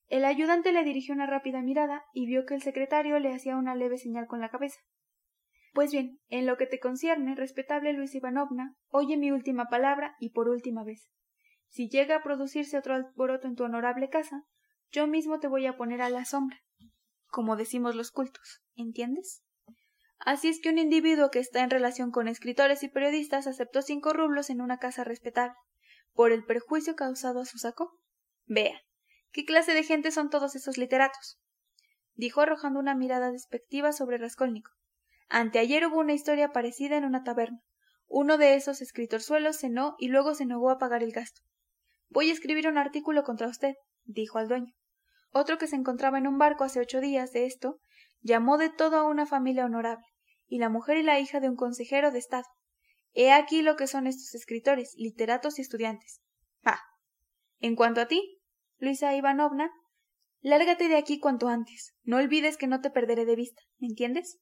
[0.08, 3.74] El ayudante le dirigió una rápida mirada y vio que el secretario le hacía una
[3.74, 4.78] leve señal con la cabeza.
[5.72, 10.30] Pues bien, en lo que te concierne, respetable Luis Ivanovna, oye mi última palabra y
[10.30, 11.08] por última vez.
[11.68, 14.44] Si llega a producirse otro alboroto en tu honorable casa,
[14.90, 16.58] yo mismo te voy a poner a la sombra,
[17.26, 19.42] como decimos los cultos, ¿entiendes?
[20.18, 24.12] Así es que un individuo que está en relación con escritores y periodistas aceptó cinco
[24.12, 25.56] rublos en una casa respetable,
[26.12, 27.98] por el perjuicio causado a su saco.
[28.46, 28.80] Vea,
[29.36, 31.38] ¿Qué clase de gente son todos esos literatos?
[32.14, 34.72] dijo arrojando una mirada despectiva sobre Raskolnikov.
[35.28, 37.60] Anteayer hubo una historia parecida en una taberna.
[38.06, 41.42] Uno de esos escritorzuelos cenó y luego se negó a pagar el gasto.
[42.08, 44.72] Voy a escribir un artículo contra usted, dijo al dueño.
[45.30, 47.80] Otro que se encontraba en un barco hace ocho días de esto,
[48.20, 50.06] llamó de todo a una familia honorable,
[50.46, 52.46] y la mujer y la hija de un consejero de Estado.
[53.12, 56.20] He aquí lo que son estos escritores, literatos y estudiantes.
[56.64, 56.80] Ah.
[57.60, 58.40] En cuanto a ti,
[58.78, 59.70] Luisa Ivanovna,
[60.40, 61.94] lárgate de aquí cuanto antes.
[62.02, 63.62] No olvides que no te perderé de vista.
[63.78, 64.38] ¿Me entiendes?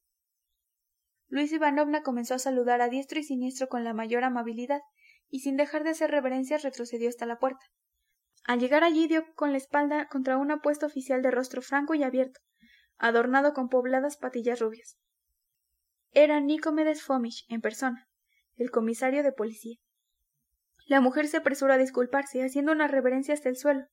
[1.27, 4.81] Luisa Ivanovna comenzó a saludar a diestro y siniestro con la mayor amabilidad,
[5.29, 7.65] y sin dejar de hacer reverencias retrocedió hasta la puerta.
[8.45, 12.03] Al llegar allí dio con la espalda contra un apuesto oficial de rostro franco y
[12.03, 12.39] abierto,
[12.97, 14.97] adornado con pobladas patillas rubias.
[16.11, 18.07] Era Nicomedes Fomish en persona,
[18.55, 19.77] el comisario de policía.
[20.85, 23.87] La mujer se apresuró a disculparse, haciendo una reverencia hasta el suelo,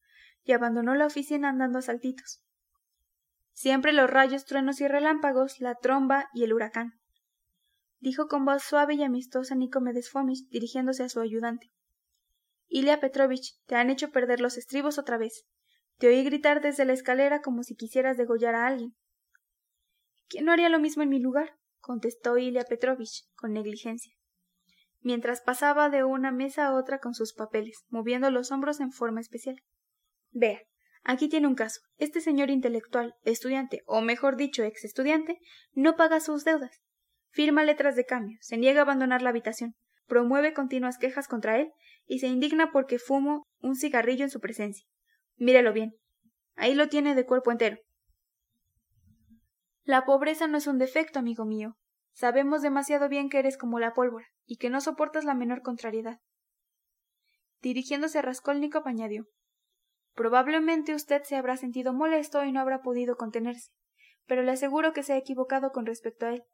[0.44, 2.44] y abandonó la oficina andando a saltitos.
[3.52, 7.00] Siempre los rayos, truenos y relámpagos, la tromba y el huracán.
[8.00, 11.72] Dijo con voz suave y amistosa Nicomedes Fomish, dirigiéndose a su ayudante.
[12.74, 15.44] Ilia Petrovich, te han hecho perder los estribos otra vez.
[15.98, 18.96] Te oí gritar desde la escalera como si quisieras degollar a alguien.
[20.26, 21.50] ¿Quién no haría lo mismo en mi lugar?
[21.80, 24.14] contestó Ilia Petrovich, con negligencia,
[25.00, 29.20] mientras pasaba de una mesa a otra con sus papeles, moviendo los hombros en forma
[29.20, 29.62] especial.
[30.30, 30.62] Vea,
[31.02, 31.82] aquí tiene un caso.
[31.98, 35.38] Este señor intelectual, estudiante, o mejor dicho, ex estudiante,
[35.72, 36.80] no paga sus deudas.
[37.28, 39.74] Firma letras de cambio, se niega a abandonar la habitación,
[40.06, 41.70] promueve continuas quejas contra él
[42.06, 44.86] y se indigna porque fumo un cigarrillo en su presencia.
[45.36, 45.94] Mírelo bien.
[46.54, 47.78] Ahí lo tiene de cuerpo entero.
[49.84, 51.76] La pobreza no es un defecto, amigo mío.
[52.12, 56.20] Sabemos demasiado bien que eres como la pólvora y que no soportas la menor contrariedad.
[57.60, 59.26] Dirigiéndose a Raskolnikov añadió
[60.14, 63.70] Probablemente usted se habrá sentido molesto y no habrá podido contenerse,
[64.26, 66.44] pero le aseguro que se ha equivocado con respecto a él.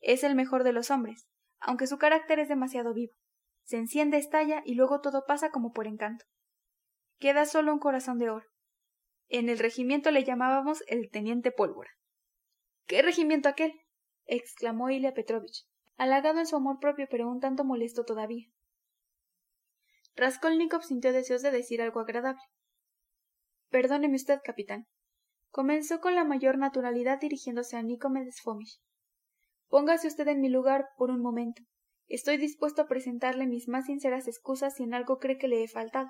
[0.00, 1.26] Es el mejor de los hombres,
[1.58, 3.14] aunque su carácter es demasiado vivo.
[3.68, 6.24] Se enciende, estalla y luego todo pasa como por encanto.
[7.18, 8.46] Queda solo un corazón de oro.
[9.28, 11.90] En el regimiento le llamábamos el teniente pólvora.
[12.86, 13.74] ¿Qué regimiento aquel?
[14.24, 15.66] exclamó Ilya Petrovich,
[15.98, 18.46] halagado en su amor propio pero un tanto molesto todavía.
[20.16, 22.40] Raskolnikov sintió deseos de decir algo agradable,
[23.68, 24.86] Perdóneme usted, capitán.
[25.50, 28.80] Comenzó con la mayor naturalidad dirigiéndose a Nicomedes Fomish.
[29.68, 31.60] Póngase usted en mi lugar por un momento.
[32.08, 35.68] Estoy dispuesto a presentarle mis más sinceras excusas si en algo cree que le he
[35.68, 36.08] faltado.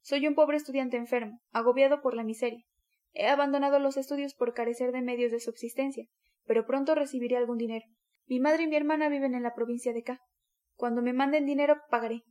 [0.00, 2.64] Soy un pobre estudiante enfermo, agobiado por la miseria.
[3.12, 6.06] He abandonado los estudios por carecer de medios de subsistencia,
[6.44, 7.84] pero pronto recibiré algún dinero.
[8.26, 10.18] Mi madre y mi hermana viven en la provincia de K.
[10.76, 12.22] Cuando me manden dinero pagaré.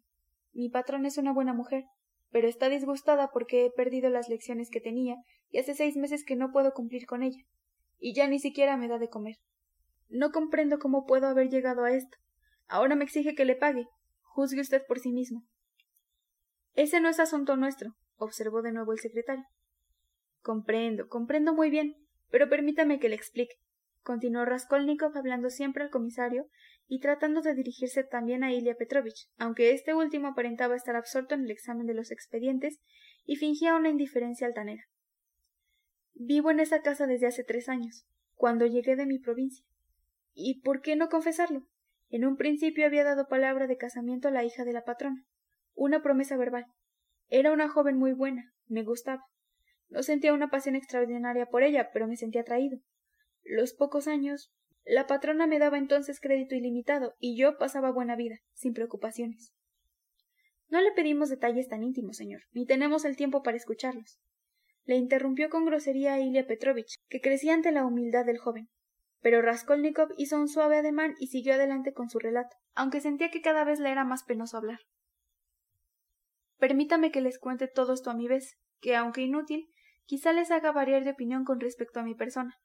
[0.54, 1.84] Mi patrón es una buena mujer,
[2.32, 5.18] pero está disgustada porque he perdido las lecciones que tenía
[5.50, 7.42] y hace seis meses que no puedo cumplir con ella.
[8.00, 9.36] Y ya ni siquiera me da de comer.
[10.10, 12.18] No comprendo cómo puedo haber llegado a esto.
[12.74, 13.88] Ahora me exige que le pague.
[14.24, 15.46] Juzgue usted por sí mismo.
[16.74, 19.46] Ese no es asunto nuestro, observó de nuevo el secretario.
[20.42, 21.96] Comprendo, comprendo muy bien,
[22.32, 23.60] pero permítame que le explique
[24.02, 26.48] continuó Raskolnikov hablando siempre al comisario
[26.88, 31.44] y tratando de dirigirse también a Ilya Petrovich, aunque este último aparentaba estar absorto en
[31.44, 32.80] el examen de los expedientes
[33.24, 34.84] y fingía una indiferencia altanera.
[36.16, 39.64] Vivo en esa casa desde hace tres años, cuando llegué de mi provincia.
[40.34, 41.68] ¿Y por qué no confesarlo?
[42.14, 45.26] En un principio había dado palabra de casamiento a la hija de la patrona,
[45.74, 46.68] una promesa verbal.
[47.28, 49.24] Era una joven muy buena, me gustaba.
[49.90, 52.78] No sentía una pasión extraordinaria por ella, pero me sentía atraído.
[53.42, 54.54] Los pocos años.
[54.86, 59.52] La patrona me daba entonces crédito ilimitado, y yo pasaba buena vida, sin preocupaciones.
[60.70, 64.20] No le pedimos detalles tan íntimos, señor, ni tenemos el tiempo para escucharlos.
[64.86, 68.70] Le interrumpió con grosería a Ilya Petrovich, que crecía ante la humildad del joven.
[69.24, 73.42] Pero Raskolnikov hizo un suave ademán y siguió adelante con su relato, aunque sentía que
[73.42, 74.82] cada vez le era más penoso hablar.
[76.60, 79.70] Permítame que les cuente todo esto a mi vez, que, aunque inútil,
[80.04, 82.60] quizá les haga variar de opinión con respecto a mi persona.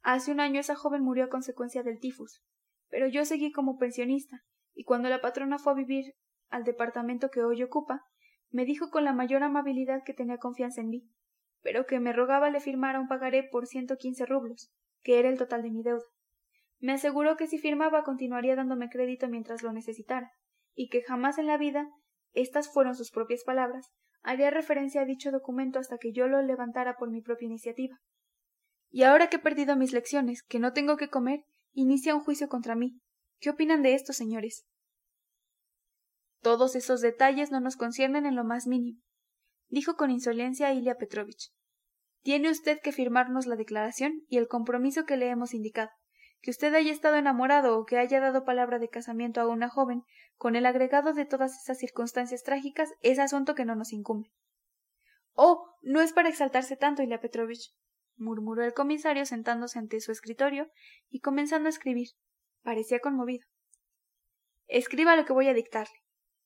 [0.00, 2.42] Hace un año esa joven murió a consecuencia del tifus,
[2.88, 4.42] pero yo seguí como pensionista,
[4.72, 6.14] y cuando la patrona fue a vivir
[6.48, 8.06] al departamento que hoy ocupa,
[8.50, 11.10] me dijo con la mayor amabilidad que tenía confianza en mí,
[11.60, 14.72] pero que me rogaba le firmara un pagaré por ciento quince rublos,
[15.04, 16.02] que era el total de mi deuda.
[16.80, 20.32] Me aseguró que si firmaba continuaría dándome crédito mientras lo necesitara,
[20.74, 21.88] y que jamás en la vida
[22.32, 26.96] estas fueron sus propias palabras haría referencia a dicho documento hasta que yo lo levantara
[26.96, 28.00] por mi propia iniciativa.
[28.90, 32.48] Y ahora que he perdido mis lecciones, que no tengo que comer, inicia un juicio
[32.48, 32.98] contra mí.
[33.38, 34.64] ¿Qué opinan de esto, señores?
[36.40, 39.00] Todos esos detalles no nos conciernen en lo más mínimo,
[39.68, 41.52] dijo con insolencia Ilya Petrovich.
[42.24, 45.90] Tiene usted que firmarnos la declaración y el compromiso que le hemos indicado.
[46.40, 50.04] Que usted haya estado enamorado o que haya dado palabra de casamiento a una joven,
[50.36, 54.32] con el agregado de todas esas circunstancias trágicas, es asunto que no nos incumbe.
[55.34, 55.76] Oh.
[55.82, 57.74] no es para exaltarse tanto, Ilya Petrovich,
[58.16, 60.70] murmuró el comisario sentándose ante su escritorio
[61.10, 62.08] y comenzando a escribir.
[62.62, 63.46] Parecía conmovido.
[64.66, 66.02] Escriba lo que voy a dictarle,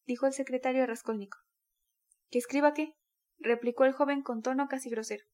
[0.07, 1.41] dijo el secretario Raskolnikov.
[2.31, 2.97] ¿Que escriba qué?
[3.39, 5.25] replicó el joven con tono casi grosero.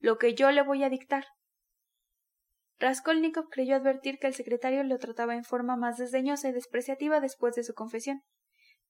[0.00, 1.24] Lo que yo le voy a dictar,
[2.80, 7.56] Raskolnikov creyó advertir que el secretario lo trataba en forma más desdeñosa y despreciativa después
[7.56, 8.22] de su confesión.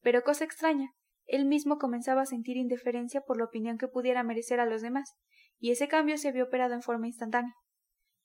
[0.02, 0.90] Pero cosa extraña,
[1.24, 5.14] él mismo comenzaba a sentir indiferencia por la opinión que pudiera merecer a los demás,
[5.58, 7.54] y ese cambio se había operado en forma instantánea.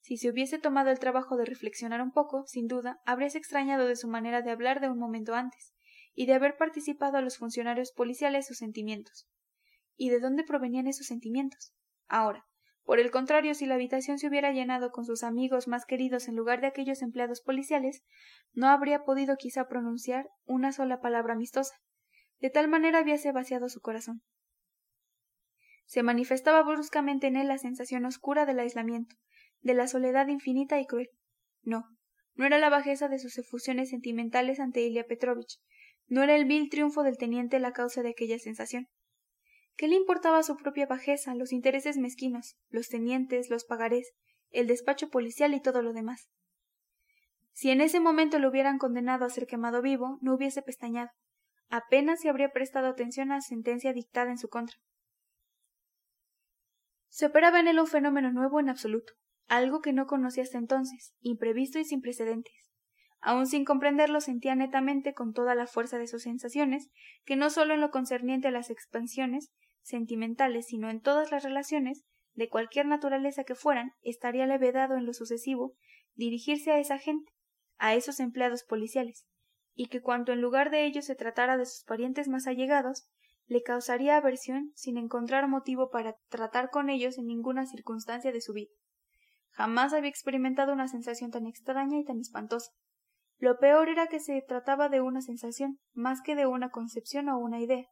[0.02, 3.96] Si se hubiese tomado el trabajo de reflexionar un poco, sin duda, habríase extrañado de
[3.96, 5.74] su manera de hablar de un momento antes,
[6.14, 9.30] y de haber participado a los funcionarios policiales sus sentimientos.
[9.96, 11.74] ¿Y de dónde provenían esos sentimientos?
[12.08, 12.46] Ahora,
[12.86, 16.36] por el contrario, si la habitación se hubiera llenado con sus amigos más queridos en
[16.36, 18.04] lugar de aquellos empleados policiales,
[18.52, 21.76] no habría podido quizá pronunciar una sola palabra amistosa.
[22.40, 24.22] De tal manera habíase vaciado su corazón.
[25.86, 29.16] Se manifestaba bruscamente en él la sensación oscura del aislamiento,
[29.62, 31.10] de la soledad infinita y cruel.
[31.62, 31.86] No,
[32.36, 35.60] no era la bajeza de sus efusiones sentimentales ante Ilya Petrovich,
[36.08, 38.88] no era el vil triunfo del teniente la causa de aquella sensación.
[39.76, 44.14] ¿Qué le importaba su propia bajeza, los intereses mezquinos, los tenientes, los pagarés,
[44.52, 46.30] el despacho policial y todo lo demás?
[47.54, 51.10] Si en ese momento lo hubieran condenado a ser quemado vivo, no hubiese pestañado.
[51.70, 54.78] Apenas se habría prestado atención a la sentencia dictada en su contra.
[57.10, 59.14] Se operaba en él un fenómeno nuevo en absoluto,
[59.48, 62.54] algo que no conocía hasta entonces, imprevisto y sin precedentes.
[63.22, 66.90] Aun sin comprenderlo, sentía netamente con toda la fuerza de sus sensaciones
[67.24, 69.52] que no sólo en lo concerniente a las expansiones,
[69.84, 75.14] sentimentales, sino en todas las relaciones, de cualquier naturaleza que fueran, estaría levedado en lo
[75.14, 75.76] sucesivo
[76.16, 77.32] dirigirse a esa gente,
[77.78, 79.26] a esos empleados policiales,
[79.76, 83.08] y que cuanto en lugar de ellos se tratara de sus parientes más allegados,
[83.46, 88.54] le causaría aversión sin encontrar motivo para tratar con ellos en ninguna circunstancia de su
[88.54, 88.72] vida.
[89.52, 92.72] Jamás había experimentado una sensación tan extraña y tan espantosa.
[93.38, 97.38] Lo peor era que se trataba de una sensación, más que de una concepción o
[97.38, 97.86] una idea,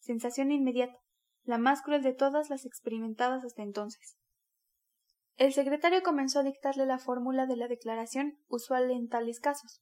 [0.00, 0.98] sensación inmediata,
[1.48, 4.18] la más cruel de todas las experimentadas hasta entonces.
[5.36, 9.80] El secretario comenzó a dictarle la fórmula de la declaración usual en tales casos.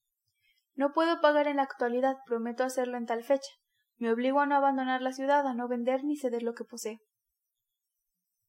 [0.76, 3.50] No puedo pagar en la actualidad, prometo hacerlo en tal fecha.
[3.96, 6.98] Me obligo a no abandonar la ciudad, a no vender ni ceder lo que poseo.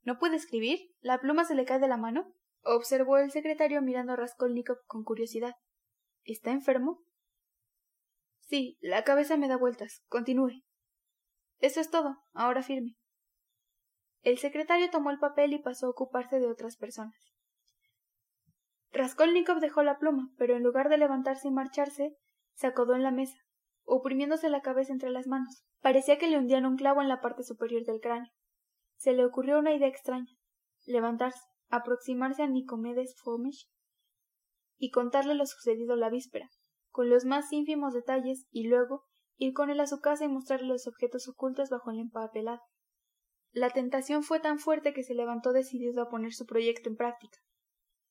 [0.03, 0.77] ¿No puede escribir?
[0.99, 2.31] ¿La pluma se le cae de la mano?
[2.61, 5.55] observó el secretario mirando a Raskolnikov con curiosidad.
[6.23, 7.01] ¿Está enfermo?
[8.41, 10.03] Sí, la cabeza me da vueltas.
[10.07, 10.61] Continúe.
[11.57, 12.17] Eso es todo.
[12.33, 12.95] Ahora firme.
[14.21, 17.15] El secretario tomó el papel y pasó a ocuparse de otras personas.
[18.91, 22.15] Raskolnikov dejó la pluma, pero en lugar de levantarse y marcharse,
[22.53, 23.37] se acodó en la mesa,
[23.83, 25.63] oprimiéndose la cabeza entre las manos.
[25.81, 28.31] Parecía que le hundían un clavo en la parte superior del cráneo.
[28.97, 30.33] Se le ocurrió una idea extraña.
[30.85, 33.69] Levantarse, aproximarse a Nicomedes Fomish
[34.77, 36.49] y contarle lo sucedido la víspera,
[36.89, 39.03] con los más ínfimos detalles, y luego
[39.37, 42.61] ir con él a su casa y mostrarle los objetos ocultos bajo el empapelado.
[43.57, 47.39] La tentación fue tan fuerte que se levantó decidido a poner su proyecto en práctica.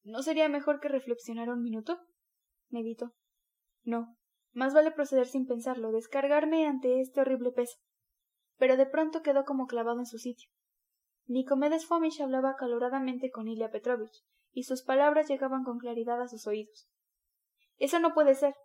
[0.02, 2.00] ¿No sería mejor que reflexionara un minuto?
[2.68, 3.14] meditó.
[3.84, 4.16] No,
[4.50, 7.76] más vale proceder sin pensarlo, descargarme ante este horrible peso.
[8.56, 10.50] Pero de pronto quedó como clavado en su sitio.
[11.26, 16.48] Nicomedes Fomish hablaba acaloradamente con Ilya Petrovich, y sus palabras llegaban con claridad a sus
[16.48, 16.88] oídos.
[17.76, 18.56] Eso no puede ser.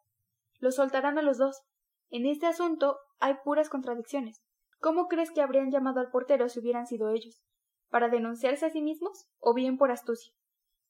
[0.58, 1.62] Los soltarán a los dos.
[2.10, 4.42] En este asunto hay puras contradicciones.
[4.82, 7.44] ¿Cómo crees que habrían llamado al portero si hubieran sido ellos?
[7.90, 9.28] ¿Para denunciarse a sí mismos?
[9.38, 10.34] ¿O bien por astucia?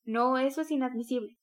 [0.06, 1.38] No, eso es inadmisible.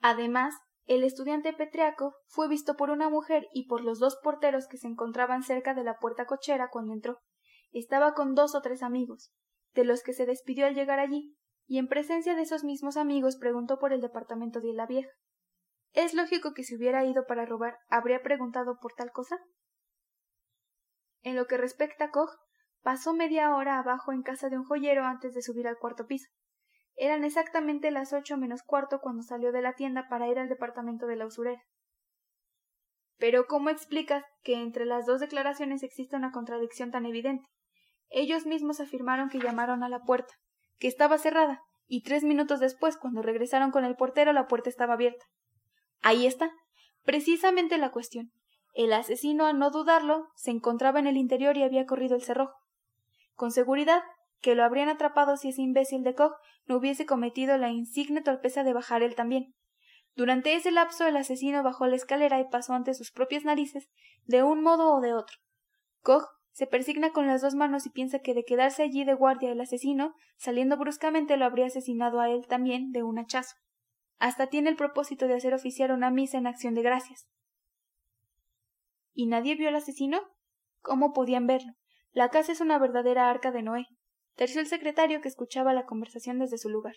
[0.00, 0.54] Además,
[0.86, 4.86] el estudiante Petriaco fue visto por una mujer y por los dos porteros que se
[4.86, 7.18] encontraban cerca de la puerta cochera cuando entró.
[7.72, 9.32] Estaba con dos o tres amigos,
[9.74, 11.34] de los que se despidió al llegar allí,
[11.66, 15.10] y en presencia de esos mismos amigos preguntó por el departamento de la vieja.
[15.92, 19.38] ¿Es lógico que si hubiera ido para robar habría preguntado por tal cosa?
[21.22, 22.30] En lo que respecta a Koch,
[22.82, 26.28] pasó media hora abajo en casa de un joyero antes de subir al cuarto piso.
[26.96, 31.06] Eran exactamente las ocho menos cuarto cuando salió de la tienda para ir al departamento
[31.06, 31.62] de la usurera.
[33.18, 37.46] Pero ¿cómo explicas que entre las dos declaraciones existe una contradicción tan evidente?
[38.08, 40.34] Ellos mismos afirmaron que llamaron a la puerta,
[40.78, 44.94] que estaba cerrada, y tres minutos después, cuando regresaron con el portero, la puerta estaba
[44.94, 45.26] abierta.
[46.02, 46.50] Ahí está,
[47.04, 48.32] precisamente la cuestión.
[48.80, 52.56] El asesino, al no dudarlo, se encontraba en el interior y había corrido el cerrojo.
[53.34, 54.00] Con seguridad
[54.40, 56.32] que lo habrían atrapado si ese imbécil de Koch
[56.64, 59.54] no hubiese cometido la insigne torpeza de bajar él también.
[60.16, 63.90] Durante ese lapso el asesino bajó la escalera y pasó ante sus propias narices
[64.24, 65.36] de un modo o de otro.
[66.00, 69.52] Koch se persigna con las dos manos y piensa que de quedarse allí de guardia
[69.52, 73.56] el asesino, saliendo bruscamente, lo habría asesinado a él también de un hachazo.
[74.18, 77.28] Hasta tiene el propósito de hacer oficiar una misa en acción de gracias.
[79.20, 80.18] ¿Y nadie vio al asesino?
[80.80, 81.74] ¿Cómo podían verlo?
[82.10, 83.86] La casa es una verdadera arca de Noé.
[84.34, 86.94] Terció el secretario que escuchaba la conversación desde su lugar.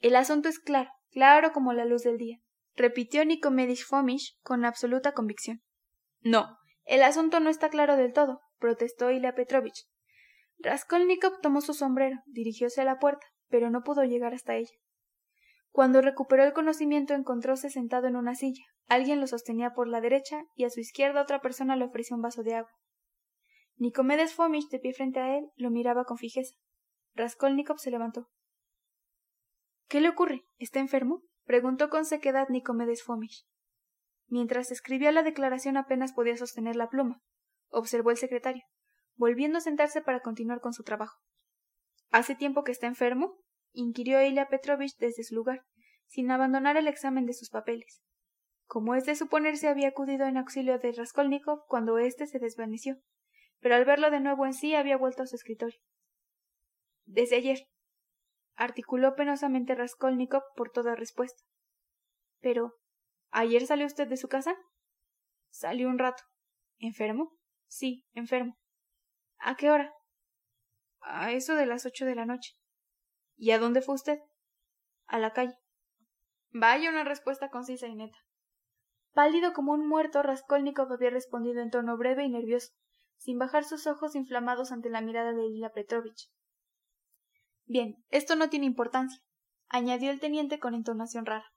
[0.00, 2.40] El asunto es claro, claro como la luz del día,
[2.74, 5.62] repitió Nicomedes Fomish con absoluta convicción.
[6.22, 9.86] No, el asunto no está claro del todo, protestó Ilya Petrovich.
[10.58, 14.74] Raskolnikov tomó su sombrero, dirigióse a la puerta, pero no pudo llegar hasta ella.
[15.70, 18.64] Cuando recuperó el conocimiento encontróse sentado en una silla.
[18.88, 22.22] Alguien lo sostenía por la derecha y a su izquierda otra persona le ofreció un
[22.22, 22.72] vaso de agua.
[23.76, 26.54] Nicomedes Fomish, de pie frente a él, lo miraba con fijeza.
[27.14, 28.28] Raskolnikov se levantó.
[29.88, 30.44] ¿Qué le ocurre?
[30.58, 31.22] ¿Está enfermo?
[31.44, 33.44] preguntó con sequedad Nicomedes Fomish.
[34.28, 37.20] Mientras escribía la declaración apenas podía sostener la pluma,
[37.68, 38.64] observó el secretario,
[39.16, 41.18] volviendo a sentarse para continuar con su trabajo.
[42.10, 43.38] ¿Hace tiempo que está enfermo?
[43.72, 45.64] inquirió Ilya Petrovich desde su lugar,
[46.06, 48.02] sin abandonar el examen de sus papeles.
[48.72, 52.96] Como es de suponerse, había acudido en auxilio de Raskolnikov cuando éste se desvaneció,
[53.60, 55.78] pero al verlo de nuevo en sí había vuelto a su escritorio.
[57.04, 57.68] Desde ayer,
[58.54, 61.42] articuló penosamente Raskolnikov por toda respuesta.
[62.40, 62.72] Pero,
[63.30, 64.56] ¿Ayer salió usted de su casa?
[65.50, 66.22] Salió un rato.
[66.78, 67.36] ¿Enfermo?
[67.66, 68.56] Sí, enfermo.
[69.36, 69.92] ¿A qué hora?
[71.02, 72.54] A eso de las ocho de la noche.
[73.36, 74.18] ¿Y a dónde fue usted?
[75.08, 75.58] A la calle.
[76.52, 78.16] Vaya una respuesta concisa y neta.
[79.12, 82.72] Pálido como un muerto, Raskolnikov había respondido en tono breve y nervioso,
[83.18, 86.30] sin bajar sus ojos inflamados ante la mirada de Lila Petrovich.
[87.66, 89.20] Bien, esto no tiene importancia,
[89.68, 91.52] añadió el teniente con entonación rara.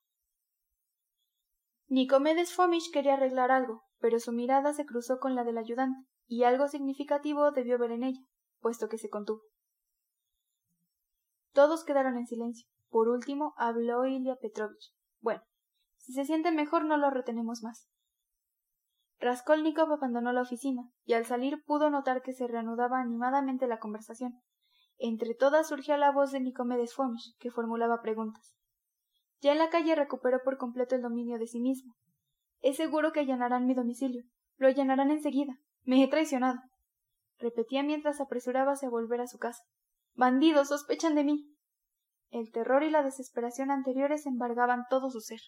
[1.88, 6.44] Nicomedes Fomish quería arreglar algo, pero su mirada se cruzó con la del ayudante, y
[6.44, 8.22] algo significativo debió ver en ella,
[8.60, 9.42] puesto que se contuvo.
[11.54, 12.68] Todos quedaron en silencio.
[12.90, 14.94] Por último habló Ilya Petrovich.
[15.22, 15.42] Bueno,
[16.06, 17.90] si se siente mejor no lo retenemos más.
[19.20, 24.40] Raskolnikov abandonó la oficina, y al salir pudo notar que se reanudaba animadamente la conversación.
[25.00, 28.56] Entre todas surgía la voz de Nicomedes Fomish, que formulaba preguntas.
[29.42, 31.96] Ya en la calle recuperó por completo el dominio de sí mismo.
[32.62, 34.26] Es seguro que allanarán mi domicilio.
[34.58, 35.58] Lo allanarán enseguida.
[35.86, 36.60] Me he traicionado.
[37.40, 39.64] repetía mientras apresurábase a volver a su casa.
[40.14, 40.68] Bandidos.
[40.68, 41.56] sospechan de mí.
[42.30, 45.40] El terror y la desesperación anteriores embargaban todo su ser.